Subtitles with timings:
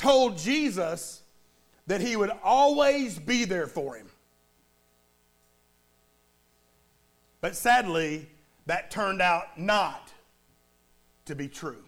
[0.00, 1.22] told Jesus
[1.86, 4.06] that he would always be there for him.
[7.42, 8.26] But sadly,
[8.64, 10.10] that turned out not
[11.26, 11.84] to be true.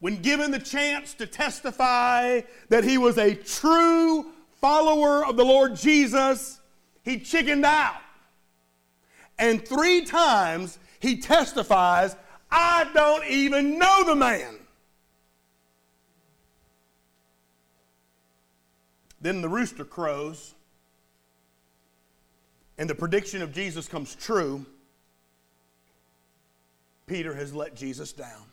[0.00, 4.26] When given the chance to testify that he was a true
[4.60, 6.60] follower of the Lord Jesus,
[7.04, 8.02] he chickened out.
[9.38, 12.16] And three times he testifies,
[12.50, 14.57] I don't even know the man.
[19.20, 20.54] Then the rooster crows,
[22.78, 24.64] and the prediction of Jesus comes true.
[27.06, 28.44] Peter has let Jesus down.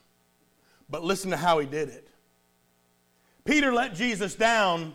[0.89, 2.07] But listen to how he did it.
[3.43, 4.93] Peter let Jesus down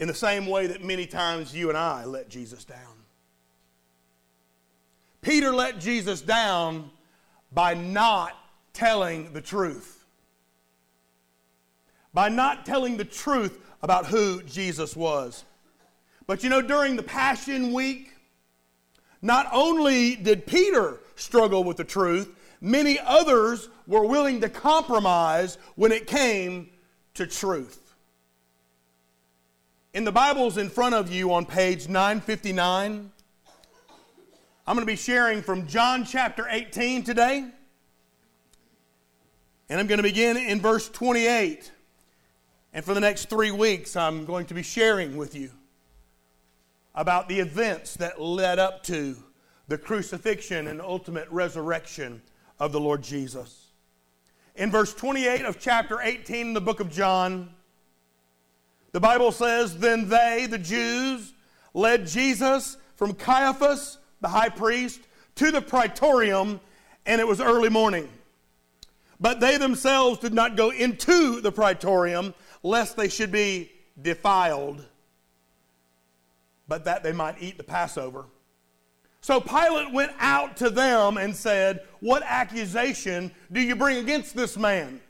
[0.00, 2.78] in the same way that many times you and I let Jesus down.
[5.22, 6.90] Peter let Jesus down
[7.52, 8.36] by not
[8.72, 10.04] telling the truth.
[12.12, 15.44] By not telling the truth about who Jesus was.
[16.26, 18.12] But you know, during the Passion Week,
[19.22, 25.92] not only did Peter struggle with the truth, many others were willing to compromise when
[25.92, 26.68] it came
[27.14, 27.94] to truth.
[29.94, 33.10] In the Bibles in front of you on page 959,
[34.66, 37.46] I'm going to be sharing from John chapter 18 today.
[39.68, 41.70] And I'm going to begin in verse 28.
[42.76, 45.50] And for the next three weeks, I'm going to be sharing with you
[46.94, 49.16] about the events that led up to
[49.66, 52.20] the crucifixion and ultimate resurrection
[52.60, 53.68] of the Lord Jesus.
[54.56, 57.48] In verse 28 of chapter 18 in the book of John,
[58.92, 61.32] the Bible says, Then they, the Jews,
[61.72, 65.00] led Jesus from Caiaphas, the high priest,
[65.36, 66.60] to the praetorium,
[67.06, 68.06] and it was early morning.
[69.18, 74.84] But they themselves did not go into the praetorium, lest they should be defiled,
[76.68, 78.26] but that they might eat the Passover.
[79.20, 84.56] So Pilate went out to them and said, What accusation do you bring against this
[84.56, 85.00] man?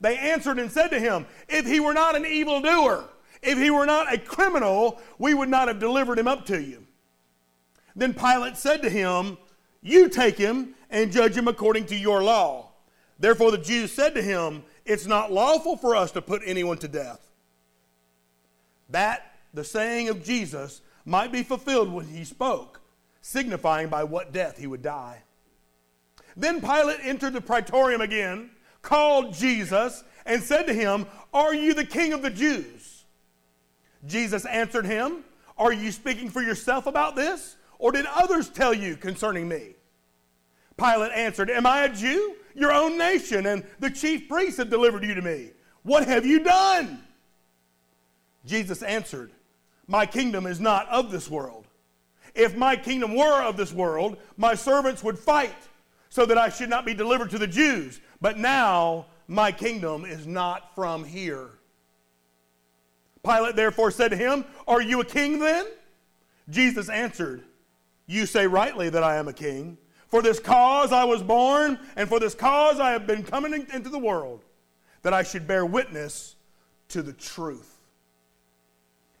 [0.00, 3.04] They answered and said to him, If he were not an evildoer,
[3.42, 6.86] if he were not a criminal, we would not have delivered him up to you.
[7.94, 9.36] Then Pilate said to him,
[9.82, 12.70] You take him and judge him according to your law.
[13.18, 16.88] Therefore the Jews said to him, It's not lawful for us to put anyone to
[16.88, 17.30] death.
[18.90, 22.80] That the saying of Jesus might be fulfilled when he spoke,
[23.20, 25.22] signifying by what death he would die.
[26.36, 28.50] Then Pilate entered the praetorium again
[28.80, 33.04] called Jesus and said to him, Are you the king of the Jews?
[34.06, 35.24] Jesus answered him,
[35.56, 37.56] Are you speaking for yourself about this?
[37.78, 39.74] Or did others tell you concerning me?
[40.76, 42.36] Pilate answered, Am I a Jew?
[42.54, 45.50] Your own nation and the chief priests have delivered you to me.
[45.82, 47.02] What have you done?
[48.44, 49.30] Jesus answered,
[49.86, 51.66] My kingdom is not of this world.
[52.34, 55.68] If my kingdom were of this world, my servants would fight
[56.08, 58.00] so that I should not be delivered to the Jews.
[58.20, 61.50] But now my kingdom is not from here.
[63.24, 65.66] Pilate therefore said to him, Are you a king then?
[66.50, 67.44] Jesus answered,
[68.06, 69.78] You say rightly that I am a king.
[70.12, 73.88] For this cause I was born, and for this cause I have been coming into
[73.88, 74.42] the world,
[75.00, 76.36] that I should bear witness
[76.88, 77.78] to the truth.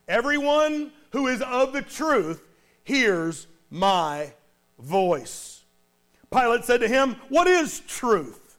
[0.06, 2.46] Everyone who is of the truth
[2.84, 4.34] hears my
[4.78, 5.62] voice.
[6.30, 8.58] Pilate said to him, What is truth?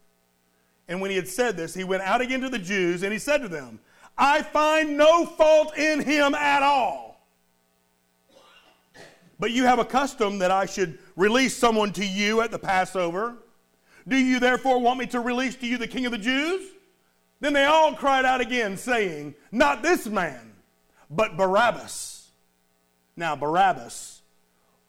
[0.87, 3.19] And when he had said this, he went out again to the Jews and he
[3.19, 3.79] said to them,
[4.17, 7.27] I find no fault in him at all.
[9.39, 13.35] But you have a custom that I should release someone to you at the Passover.
[14.07, 16.69] Do you therefore want me to release to you the king of the Jews?
[17.39, 20.53] Then they all cried out again, saying, Not this man,
[21.09, 22.31] but Barabbas.
[23.15, 24.21] Now, Barabbas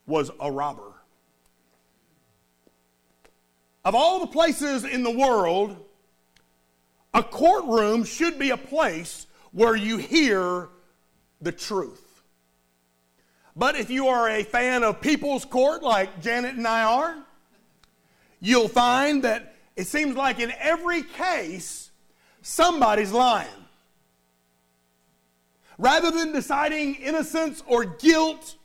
[0.06, 0.92] was a robber.
[3.84, 5.76] Of all the places in the world,
[7.12, 10.69] a courtroom should be a place where you hear
[11.40, 12.03] the truth.
[13.56, 17.16] But if you are a fan of People's Court, like Janet and I are,
[18.40, 21.90] you'll find that it seems like in every case,
[22.42, 23.48] somebody's lying.
[25.78, 28.56] Rather than deciding innocence or guilt,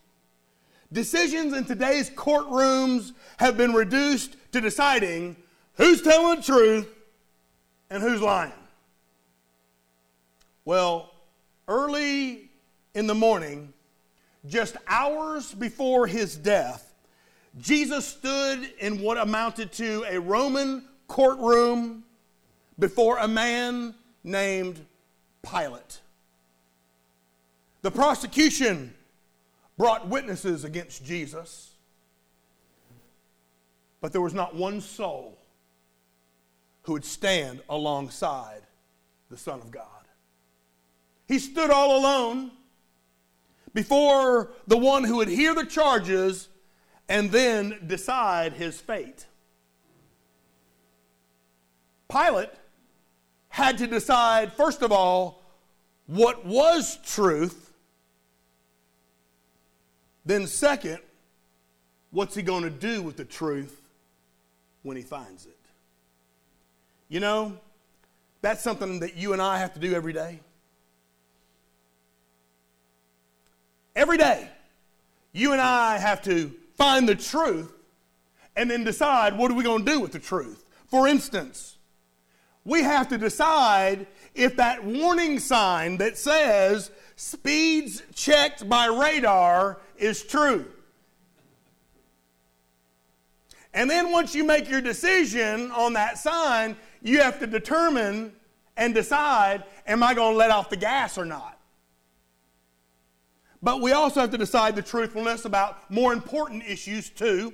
[0.91, 5.36] decisions in today's courtrooms have been reduced to deciding
[5.74, 6.88] who's telling the truth
[7.89, 8.51] and who's lying.
[10.65, 11.12] Well,
[11.68, 12.50] early
[12.94, 13.74] in the morning,
[14.47, 16.94] just hours before his death,
[17.59, 22.03] Jesus stood in what amounted to a Roman courtroom
[22.77, 24.86] before a man named
[25.44, 26.00] Pilate.
[27.81, 28.94] The prosecution
[29.77, 31.71] brought witnesses against Jesus,
[34.01, 35.38] but there was not one soul
[36.83, 38.62] who would stand alongside
[39.30, 39.86] the Son of God.
[41.27, 42.51] He stood all alone
[43.74, 46.50] before the one who would hear the charges
[47.07, 49.25] and then decide his fate.
[52.10, 52.50] Pilate
[53.50, 55.44] had to decide, first of all,
[56.07, 57.74] what was truth.
[60.25, 61.00] Then, second,
[62.12, 63.81] what's he going to do with the truth
[64.83, 65.57] when he finds it?
[67.10, 67.57] You know,
[68.42, 70.39] that's something that you and I have to do every day.
[73.95, 74.50] Every day,
[75.31, 77.74] you and I have to find the truth
[78.56, 80.65] and then decide what are we going to do with the truth.
[80.88, 81.77] For instance,
[82.65, 90.24] we have to decide if that warning sign that says speeds checked by radar is
[90.24, 90.65] true.
[93.74, 98.33] And then once you make your decision on that sign, you have to determine
[98.77, 101.59] and decide am I going to let off the gas or not?
[103.62, 107.54] But we also have to decide the truthfulness about more important issues too.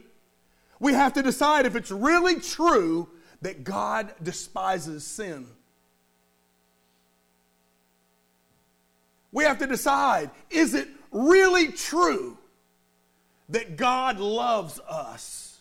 [0.79, 3.09] We have to decide if it's really true
[3.41, 5.47] that God despises sin.
[9.31, 12.37] We have to decide is it really true
[13.49, 15.59] that God loves us?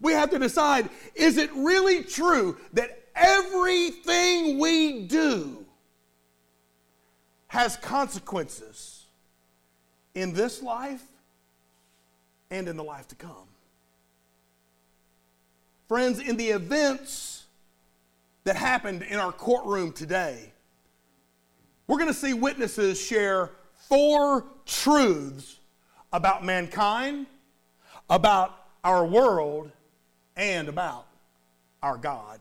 [0.00, 5.66] We have to decide is it really true that everything we do
[7.50, 9.06] has consequences
[10.14, 11.02] in this life
[12.48, 13.48] and in the life to come.
[15.88, 17.46] Friends, in the events
[18.44, 20.52] that happened in our courtroom today,
[21.88, 23.50] we're going to see witnesses share
[23.88, 25.58] four truths
[26.12, 27.26] about mankind,
[28.08, 28.54] about
[28.84, 29.72] our world,
[30.36, 31.04] and about
[31.82, 32.38] our God.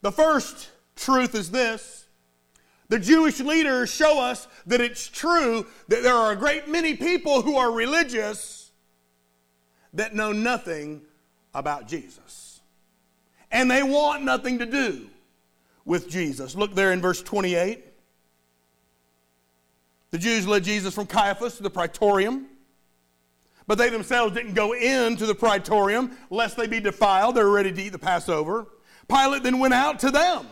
[0.00, 2.07] The first truth is this
[2.88, 7.42] the Jewish leaders show us that it's true that there are a great many people
[7.42, 8.70] who are religious
[9.92, 11.02] that know nothing
[11.54, 12.60] about Jesus.
[13.50, 15.08] And they want nothing to do
[15.84, 16.54] with Jesus.
[16.54, 17.84] Look there in verse 28.
[20.10, 22.46] The Jews led Jesus from Caiaphas to the praetorium,
[23.66, 27.34] but they themselves didn't go into the praetorium lest they be defiled.
[27.34, 28.66] They were ready to eat the Passover.
[29.08, 30.46] Pilate then went out to them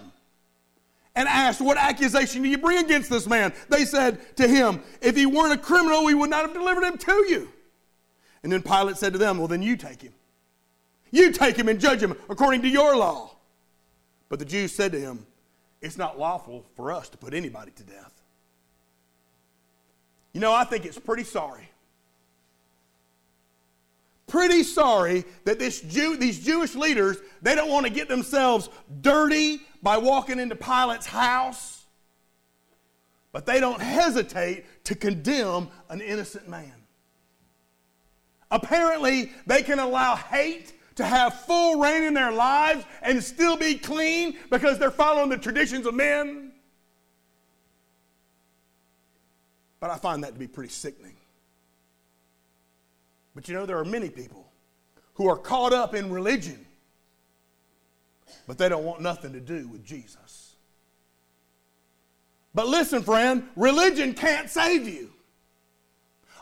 [1.17, 3.53] and asked, What accusation do you bring against this man?
[3.69, 6.99] They said to him, If he weren't a criminal, we would not have delivered him
[6.99, 7.49] to you.
[8.43, 10.13] And then Pilate said to them, Well, then you take him.
[11.11, 13.31] You take him and judge him according to your law.
[14.29, 15.27] But the Jews said to him,
[15.81, 18.13] It's not lawful for us to put anybody to death.
[20.33, 21.71] You know, I think it's pretty sorry.
[24.27, 28.69] Pretty sorry that this Jew, these Jewish leaders, they don't want to get themselves
[29.01, 31.85] dirty by walking into Pilate's house,
[33.31, 36.73] but they don't hesitate to condemn an innocent man.
[38.51, 43.75] Apparently, they can allow hate to have full reign in their lives and still be
[43.75, 46.53] clean because they're following the traditions of men.
[49.79, 51.17] But I find that to be pretty sickening.
[53.37, 54.51] But you know, there are many people
[55.15, 56.67] who are caught up in religion
[58.47, 60.55] but they don't want nothing to do with Jesus.
[62.55, 65.13] But listen, friend, religion can't save you.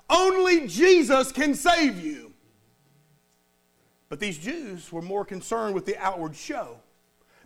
[0.09, 2.33] Only Jesus can save you.
[4.09, 6.77] But these Jews were more concerned with the outward show.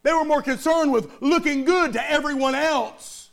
[0.03, 3.31] They were more concerned with looking good to everyone else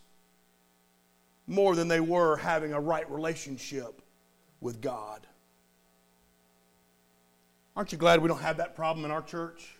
[1.48, 4.02] more than they were having a right relationship
[4.62, 5.28] with God.
[7.76, 9.76] Aren't you glad we don't have that problem in our church?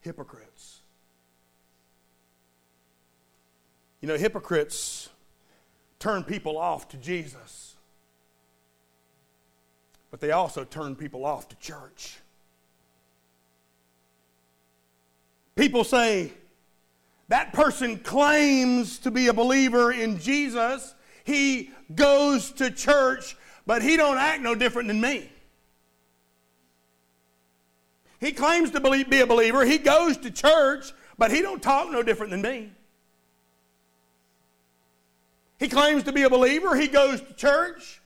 [0.00, 0.80] hypocrites.
[4.00, 5.10] You know, hypocrites
[5.98, 7.76] turn people off to Jesus,
[10.10, 12.18] but they also turn people off to church.
[15.54, 16.32] People say,
[17.30, 20.96] that person claims to be a believer in Jesus.
[21.22, 25.30] He goes to church, but he don't act no different than me.
[28.18, 29.64] He claims to believe, be a believer.
[29.64, 32.72] He goes to church, but he don't talk no different than me.
[35.60, 36.74] He claims to be a believer.
[36.74, 38.00] He goes to church,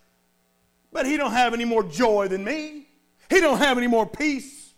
[0.93, 2.89] but he don't have any more joy than me.
[3.31, 4.75] He don't have any more peace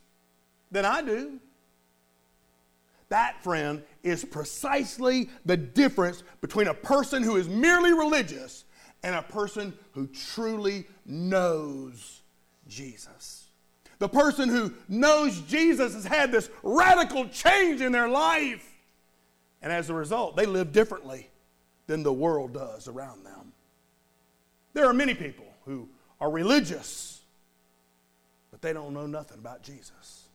[0.71, 1.41] than I do.
[3.09, 8.65] That, friend, is precisely the difference between a person who is merely religious
[9.03, 12.23] and a person who truly knows
[12.69, 13.49] Jesus.
[13.99, 18.65] The person who knows Jesus has had this radical change in their life.
[19.61, 21.29] And as a result, they live differently
[21.87, 23.53] than the world does around them.
[24.73, 25.89] There are many people who
[26.21, 27.23] are religious,
[28.51, 30.26] but they don't know nothing about Jesus.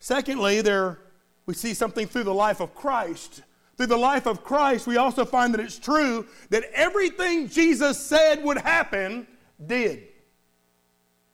[0.00, 0.98] Secondly, there
[1.46, 3.42] we see something through the life of Christ.
[3.76, 8.42] Through the life of Christ, we also find that it's true that everything Jesus said
[8.42, 9.26] would happen
[9.64, 10.08] did.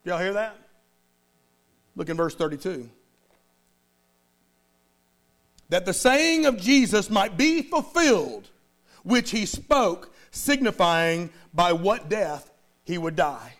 [0.05, 0.57] Y'all hear that?
[1.95, 2.89] Look in verse 32.
[5.69, 8.49] That the saying of Jesus might be fulfilled,
[9.03, 12.51] which he spoke, signifying by what death
[12.85, 13.55] he would die.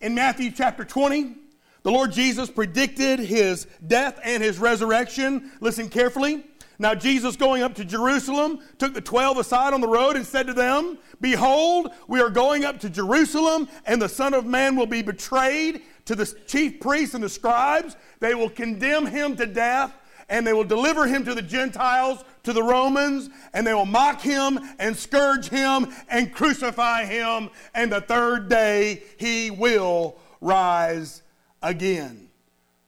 [0.00, 1.36] In Matthew chapter 20,
[1.82, 5.50] the Lord Jesus predicted his death and his resurrection.
[5.60, 6.44] Listen carefully.
[6.78, 10.46] Now, Jesus, going up to Jerusalem, took the twelve aside on the road and said
[10.48, 14.86] to them, Behold, we are going up to Jerusalem, and the Son of Man will
[14.86, 17.96] be betrayed to the chief priests and the scribes.
[18.18, 19.94] They will condemn him to death,
[20.28, 24.20] and they will deliver him to the Gentiles, to the Romans, and they will mock
[24.20, 31.22] him and scourge him and crucify him, and the third day he will rise
[31.62, 32.28] again.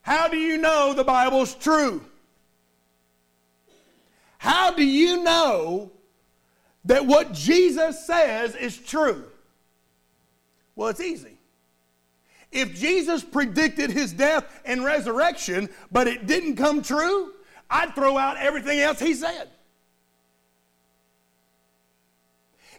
[0.02, 2.04] How do you know the Bible's true?
[4.38, 5.90] How do you know
[6.84, 9.24] that what Jesus says is true?
[10.76, 11.38] Well, it's easy.
[12.52, 17.32] If Jesus predicted his death and resurrection, but it didn't come true,
[17.70, 19.48] I'd throw out everything else he said.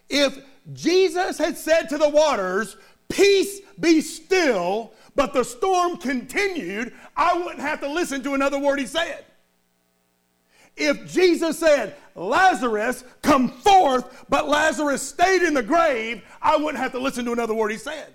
[0.08, 0.38] If
[0.72, 2.76] Jesus had said to the waters,
[3.08, 8.78] Peace be still, but the storm continued, I wouldn't have to listen to another word
[8.78, 9.24] he said.
[10.76, 16.92] If Jesus said, Lazarus, come forth, but Lazarus stayed in the grave, I wouldn't have
[16.92, 18.14] to listen to another word he said.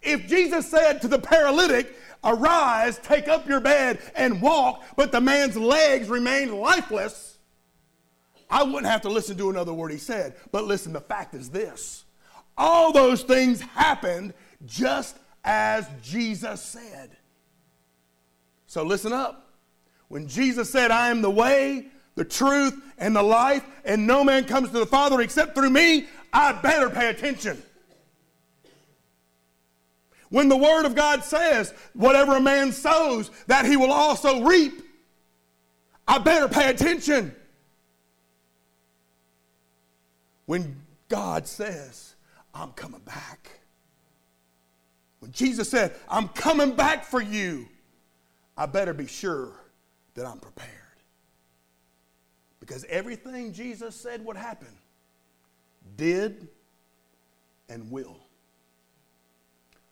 [0.00, 5.20] If Jesus said to the paralytic, Arise, take up your bed, and walk, but the
[5.20, 7.38] man's legs remained lifeless,
[8.48, 10.36] I wouldn't have to listen to another word he said.
[10.52, 12.04] But listen, the fact is this
[12.58, 14.32] all those things happened
[14.64, 17.16] just as Jesus said.
[18.66, 19.54] So listen up.
[20.08, 24.44] When Jesus said, I am the way, the truth, and the life, and no man
[24.44, 27.62] comes to the Father except through me, I better pay attention.
[30.28, 34.82] When the Word of God says, whatever a man sows, that he will also reap,
[36.08, 37.34] I better pay attention.
[40.46, 42.14] When God says,
[42.54, 43.60] I'm coming back.
[45.26, 47.66] When Jesus said, I'm coming back for you,
[48.56, 49.50] I better be sure
[50.14, 50.70] that I'm prepared.
[52.60, 54.68] Because everything Jesus said would happen
[55.96, 56.46] did
[57.68, 58.16] and will.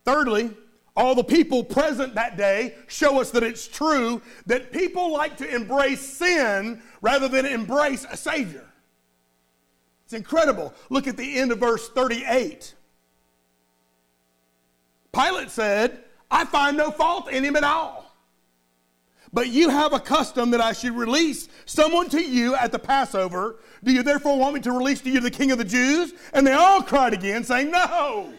[0.04, 0.52] Thirdly,
[0.96, 5.52] all the people present that day show us that it's true that people like to
[5.52, 8.66] embrace sin rather than embrace a Savior.
[10.04, 10.72] It's incredible.
[10.90, 12.74] Look at the end of verse 38.
[15.14, 18.12] Pilate said, I find no fault in him at all.
[19.32, 23.56] But you have a custom that I should release someone to you at the Passover.
[23.82, 26.12] Do you therefore want me to release to you the king of the Jews?
[26.32, 28.32] And they all cried again, saying, No,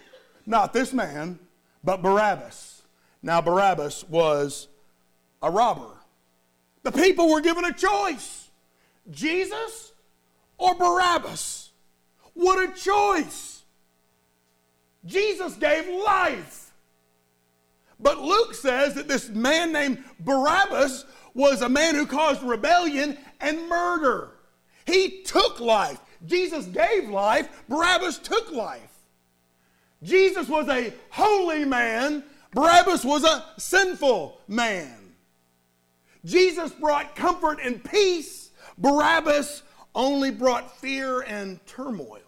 [0.45, 1.39] not this man,
[1.83, 2.83] but Barabbas.
[3.21, 4.67] Now, Barabbas was
[5.41, 5.91] a robber.
[6.83, 8.49] The people were given a choice
[9.11, 9.91] Jesus
[10.57, 11.71] or Barabbas.
[12.33, 13.63] What a choice!
[15.05, 16.64] Jesus gave life.
[17.99, 23.67] But Luke says that this man named Barabbas was a man who caused rebellion and
[23.67, 24.31] murder.
[24.85, 25.99] He took life.
[26.25, 28.81] Jesus gave life, Barabbas took life.
[30.03, 32.23] Jesus was a holy man,
[32.53, 34.95] Barabbas was a sinful man.
[36.23, 42.19] Jesus brought comfort and peace, Barabbas only brought fear and turmoil.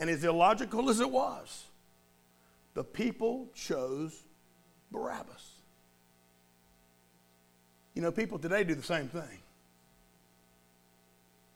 [0.00, 1.64] And as illogical as it was,
[2.78, 4.16] the people chose
[4.92, 5.50] Barabbas.
[7.94, 9.40] You know, people today do the same thing.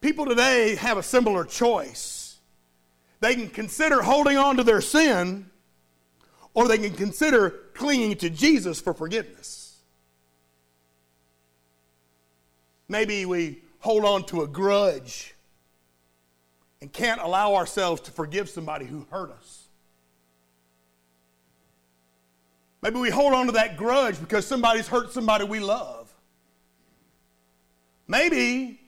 [0.00, 2.38] People today have a similar choice.
[3.20, 5.48] They can consider holding on to their sin,
[6.54, 9.78] or they can consider clinging to Jesus for forgiveness.
[12.88, 15.36] Maybe we hold on to a grudge
[16.80, 19.61] and can't allow ourselves to forgive somebody who hurt us.
[22.82, 26.12] Maybe we hold on to that grudge because somebody's hurt somebody we love.
[28.08, 28.80] Maybe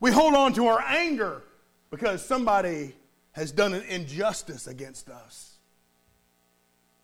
[0.00, 1.42] we hold on to our anger
[1.90, 2.94] because somebody
[3.32, 5.56] has done an injustice against us.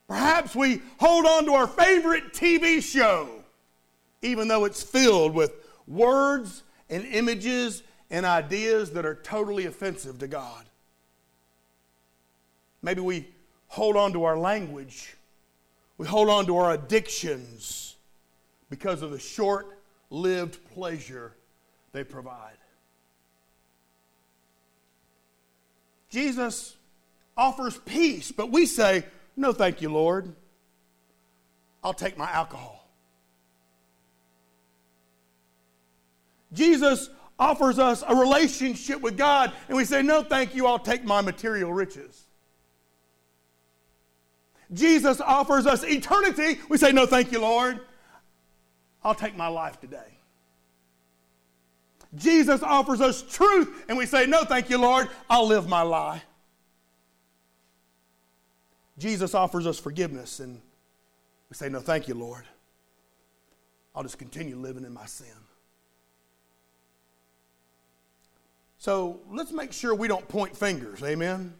[0.09, 3.29] Perhaps we hold on to our favorite TV show,
[4.23, 5.53] even though it's filled with
[5.87, 10.65] words and images and ideas that are totally offensive to God.
[12.83, 13.29] Maybe we
[13.69, 15.17] hold on to our language,
[15.99, 17.97] we hold on to our addictions
[18.69, 19.79] because of the short
[20.11, 21.33] lived pleasure
[21.93, 22.57] they provide.
[26.11, 26.77] Jesus
[27.37, 29.05] offers peace, but we say,
[29.37, 30.35] No, thank you, Lord.
[31.83, 32.89] I'll take my alcohol.
[36.53, 41.05] Jesus offers us a relationship with God, and we say, No, thank you, I'll take
[41.05, 42.26] my material riches.
[44.73, 46.61] Jesus offers us eternity.
[46.69, 47.81] We say, No, thank you, Lord.
[49.05, 50.19] I'll take my life today.
[52.15, 55.09] Jesus offers us truth, and we say, No, thank you, Lord.
[55.29, 56.23] I'll live my lie.
[58.99, 60.61] Jesus offers us forgiveness, and
[61.51, 62.45] we say, No, thank you, Lord.
[63.95, 65.29] I'll just continue living in my sin.
[68.79, 71.03] So let's make sure we don't point fingers.
[71.03, 71.55] Amen.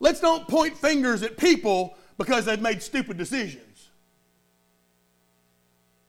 [0.00, 3.90] Let's don't point fingers at people because they've made stupid decisions.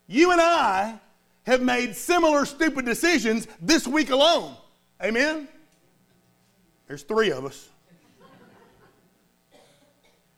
[0.07, 0.99] You and I
[1.43, 4.55] have made similar stupid decisions this week alone.
[5.01, 5.47] Amen?
[6.87, 7.69] There's three of us.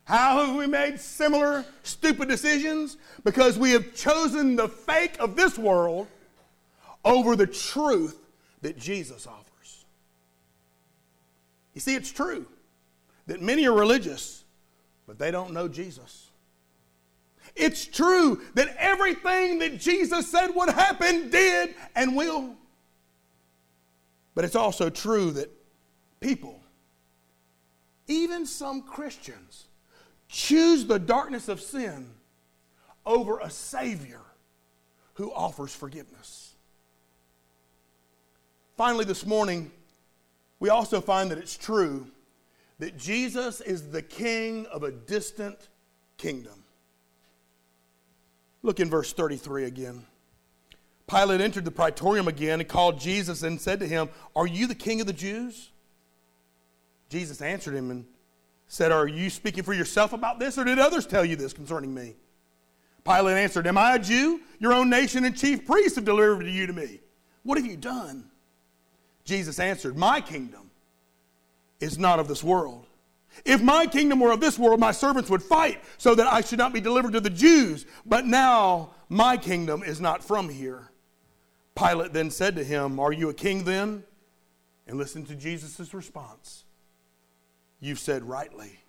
[0.04, 2.96] How have we made similar stupid decisions?
[3.24, 6.06] Because we have chosen the fake of this world
[7.04, 8.18] over the truth
[8.62, 9.84] that Jesus offers.
[11.74, 12.46] You see, it's true
[13.28, 14.44] that many are religious,
[15.06, 16.28] but they don't know Jesus.
[17.54, 22.56] It's true that everything that Jesus said would happen did and will.
[24.34, 25.50] But it's also true that
[26.20, 26.60] people,
[28.06, 29.66] even some Christians,
[30.28, 32.10] choose the darkness of sin
[33.04, 34.20] over a Savior
[35.14, 36.54] who offers forgiveness.
[38.76, 39.70] Finally, this morning,
[40.60, 42.06] we also find that it's true
[42.78, 45.68] that Jesus is the king of a distant
[46.16, 46.64] kingdom.
[48.62, 50.04] Look in verse 33 again.
[51.06, 54.74] Pilate entered the praetorium again and called Jesus and said to him, Are you the
[54.74, 55.70] king of the Jews?
[57.08, 58.04] Jesus answered him and
[58.66, 61.94] said, Are you speaking for yourself about this, or did others tell you this concerning
[61.94, 62.14] me?
[63.04, 64.40] Pilate answered, Am I a Jew?
[64.58, 67.00] Your own nation and chief priests have delivered you to me.
[67.42, 68.30] What have you done?
[69.24, 70.67] Jesus answered, My kingdom
[71.80, 72.86] is not of this world.
[73.44, 76.58] If my kingdom were of this world, my servants would fight so that I should
[76.58, 77.86] not be delivered to the Jews.
[78.04, 80.90] But now my kingdom is not from here.
[81.76, 84.02] Pilate then said to him, Are you a king then?
[84.86, 86.64] And listen to Jesus' response.
[87.80, 88.80] You've said rightly,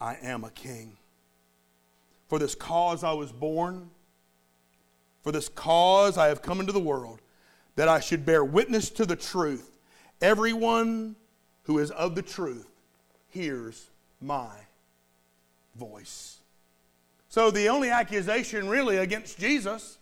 [0.00, 0.96] I am a king.
[2.28, 3.90] For this cause I was born,
[5.22, 7.20] for this cause I have come into the world,
[7.74, 9.78] that I should bear witness to the truth.
[10.20, 11.16] Everyone
[11.64, 12.68] who is of the truth
[13.28, 14.50] hears my
[15.76, 16.38] voice.
[17.28, 19.98] So the only accusation really against Jesus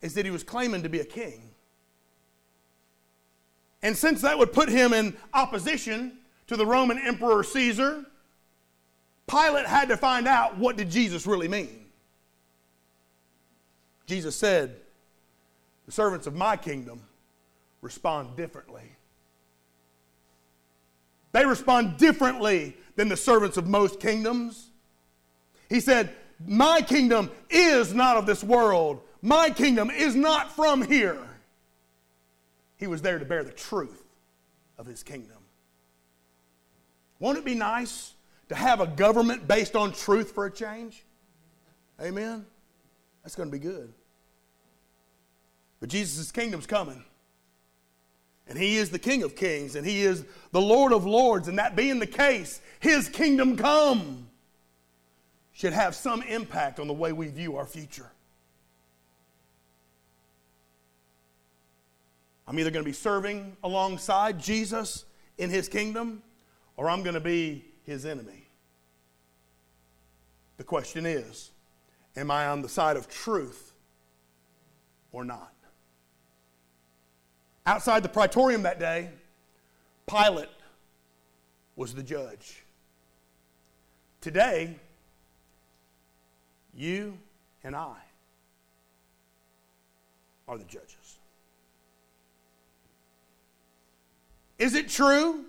[0.00, 1.50] is that he was claiming to be a king.
[3.82, 8.04] And since that would put him in opposition to the Roman Emperor Caesar,
[9.26, 11.86] Pilate had to find out what did Jesus really mean.
[14.06, 14.80] Jesus said,
[15.86, 17.06] "The servants of my kingdom
[17.80, 18.96] respond differently
[21.34, 24.70] they respond differently than the servants of most kingdoms.
[25.68, 26.14] He said,
[26.46, 29.00] My kingdom is not of this world.
[29.20, 31.18] My kingdom is not from here.
[32.76, 34.04] He was there to bear the truth
[34.78, 35.38] of his kingdom.
[37.18, 38.12] Won't it be nice
[38.48, 41.04] to have a government based on truth for a change?
[42.00, 42.46] Amen?
[43.24, 43.92] That's going to be good.
[45.80, 47.04] But Jesus' kingdom's coming.
[48.46, 51.48] And he is the King of kings, and he is the Lord of lords.
[51.48, 54.28] And that being the case, his kingdom come
[55.52, 58.10] should have some impact on the way we view our future.
[62.46, 65.06] I'm either going to be serving alongside Jesus
[65.38, 66.22] in his kingdom,
[66.76, 68.48] or I'm going to be his enemy.
[70.58, 71.50] The question is
[72.16, 73.72] Am I on the side of truth
[75.12, 75.53] or not?
[77.66, 79.10] Outside the praetorium that day,
[80.06, 80.48] Pilate
[81.76, 82.62] was the judge.
[84.20, 84.76] Today,
[86.74, 87.18] you
[87.62, 87.96] and I
[90.46, 91.18] are the judges.
[94.58, 95.44] Is it true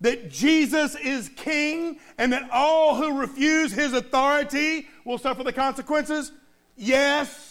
[0.00, 6.32] that Jesus is king and that all who refuse his authority will suffer the consequences?
[6.76, 7.45] Yes.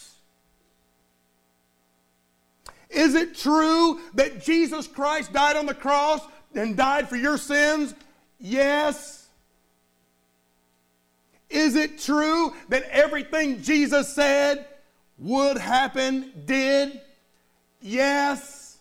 [3.06, 6.22] Is it true that Jesus Christ died on the cross
[6.56, 7.94] and died for your sins?
[8.40, 9.28] Yes.
[11.52, 14.66] Is it true that everything Jesus said
[15.20, 17.00] would happen did?
[17.80, 18.80] Yes.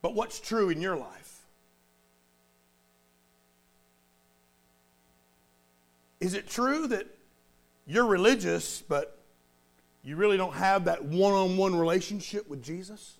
[0.00, 1.44] But what's true in your life?
[6.20, 7.08] Is it true that
[7.84, 9.15] you're religious, but
[10.06, 13.18] you really don't have that one on one relationship with Jesus?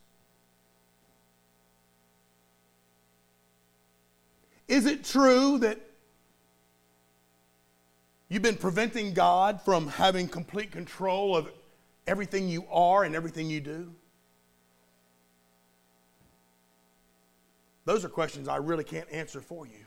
[4.69, 5.81] Is it true that
[8.29, 11.49] you've been preventing God from having complete control of
[12.07, 13.93] everything you are and everything you do?
[17.85, 19.85] Those are questions I really can't answer for you.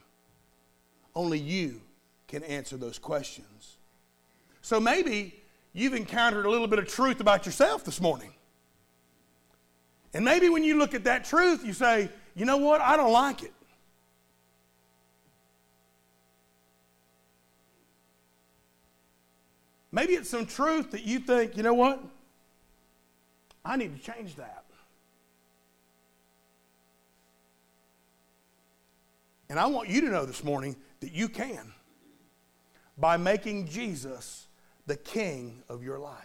[1.15, 1.79] Only you
[2.27, 3.77] can answer those questions.
[4.61, 5.38] So maybe
[5.73, 8.33] you've encountered a little bit of truth about yourself this morning.
[10.13, 12.81] And maybe when you look at that truth, you say, you know what?
[12.81, 13.53] I don't like it.
[19.91, 22.03] Maybe it's some truth that you think, you know what?
[23.65, 24.65] I need to change that.
[29.49, 31.73] And I want you to know this morning that you can
[32.97, 34.47] by making Jesus
[34.89, 36.17] the king of your life.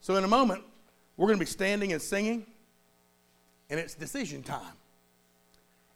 [0.00, 0.62] So, in a moment,
[1.16, 2.46] we're going to be standing and singing,
[3.68, 4.74] and it's decision time.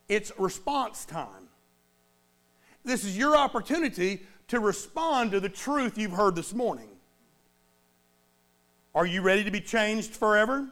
[0.09, 1.47] It's response time.
[2.83, 6.89] This is your opportunity to respond to the truth you've heard this morning.
[8.93, 10.67] Are you ready to be changed forever?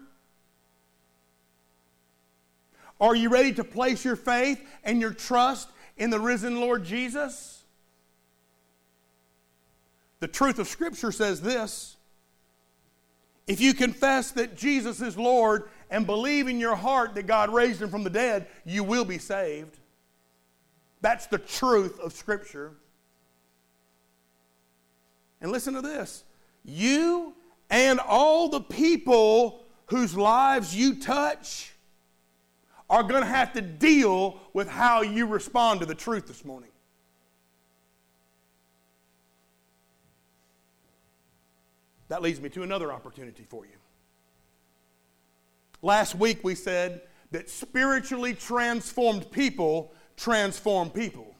[2.99, 7.58] Are you ready to place your faith and your trust in the risen Lord Jesus?
[10.19, 11.97] The truth of Scripture says this
[13.49, 17.81] if you confess that Jesus is Lord and believe in your heart that God raised
[17.81, 19.79] him from the dead, you will be saved.
[21.01, 22.73] That's the truth of Scripture.
[25.41, 26.23] And listen to this
[26.63, 27.33] you
[27.71, 31.73] and all the people whose lives you touch
[32.87, 36.69] are going to have to deal with how you respond to the truth this morning.
[42.09, 43.71] That leads me to another opportunity for you.
[45.81, 51.35] Last week we said that spiritually transformed people transform people.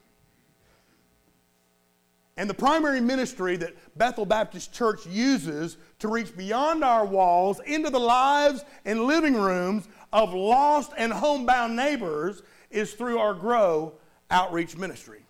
[2.37, 7.89] And the primary ministry that Bethel Baptist Church uses to reach beyond our walls into
[7.89, 13.93] the lives and living rooms of lost and homebound neighbors is through our Grow
[14.31, 15.21] outreach ministry.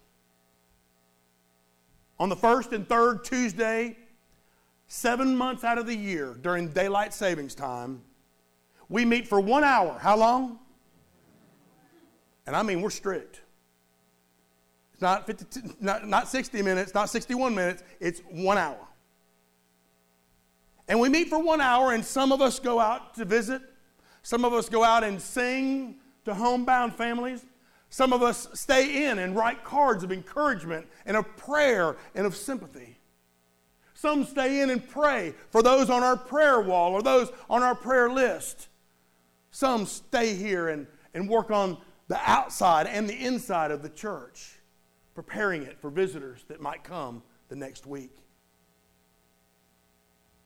[2.20, 3.98] On the first and third Tuesday,
[4.90, 8.02] seven months out of the year during daylight savings time,
[8.90, 9.98] we meet for one hour.
[10.00, 10.60] How long?
[12.46, 13.42] And I mean, we're strict.
[14.94, 18.86] It's not, 50, not, not 60 minutes, not 61 minutes, it's one hour.
[20.88, 23.62] And we meet for one hour, and some of us go out to visit.
[24.24, 27.46] Some of us go out and sing to homebound families.
[27.92, 32.36] Some of us stay in and write cards of encouragement and of prayer and of
[32.36, 32.99] sympathy.
[34.00, 37.76] Some stay in and pray for those on our prayer wall or those on our
[37.76, 38.70] prayer list.
[39.52, 44.60] Some stay here and, and work on the outside and the inside of the church
[45.14, 48.16] preparing it for visitors that might come the next week.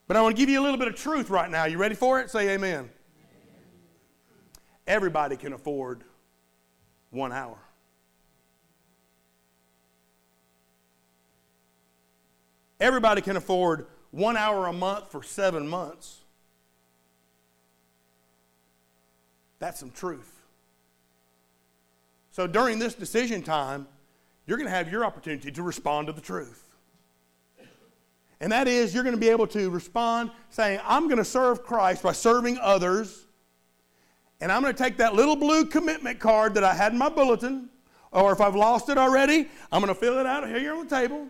[0.07, 1.65] But I want to give you a little bit of truth right now.
[1.65, 2.31] You ready for it?
[2.31, 2.79] Say amen.
[2.79, 2.89] amen.
[4.87, 6.03] Everybody can afford
[7.11, 7.59] one hour.
[12.83, 16.19] Everybody can afford one hour a month for seven months.
[19.59, 20.29] That's some truth.
[22.31, 23.87] So during this decision time,
[24.45, 26.61] you're going to have your opportunity to respond to the truth.
[28.41, 31.63] And that is, you're going to be able to respond saying, I'm going to serve
[31.63, 33.27] Christ by serving others.
[34.41, 37.07] And I'm going to take that little blue commitment card that I had in my
[37.07, 37.69] bulletin,
[38.11, 40.93] or if I've lost it already, I'm going to fill it out here on the
[40.93, 41.29] table.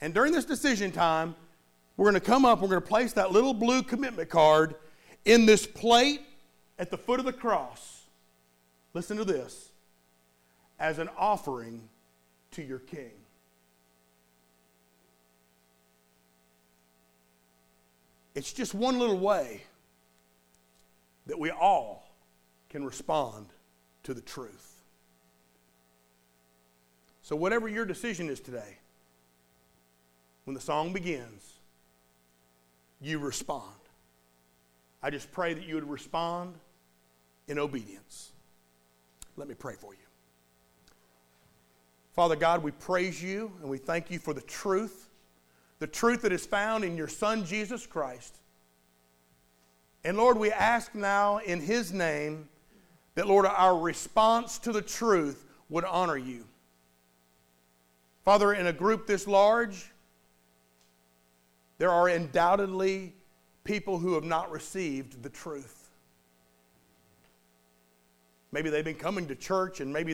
[0.00, 1.34] And during this decision time,
[1.96, 4.74] we're going to come up, we're going to place that little blue commitment card
[5.24, 6.20] in this plate
[6.78, 8.02] at the foot of the cross.
[8.92, 9.70] Listen to this
[10.78, 11.88] as an offering
[12.52, 13.12] to your king.
[18.34, 19.62] It's just one little way
[21.26, 22.08] that we all
[22.68, 23.46] can respond
[24.02, 24.82] to the truth.
[27.22, 28.78] So, whatever your decision is today,
[30.44, 31.54] when the song begins,
[33.00, 33.64] you respond.
[35.02, 36.54] I just pray that you would respond
[37.48, 38.32] in obedience.
[39.36, 40.00] Let me pray for you.
[42.14, 45.08] Father God, we praise you and we thank you for the truth,
[45.80, 48.36] the truth that is found in your Son, Jesus Christ.
[50.04, 52.48] And Lord, we ask now in His name
[53.14, 56.44] that, Lord, our response to the truth would honor you.
[58.24, 59.92] Father, in a group this large,
[61.78, 63.14] there are undoubtedly
[63.64, 65.90] people who have not received the truth.
[68.52, 70.12] Maybe they've been coming to church and maybe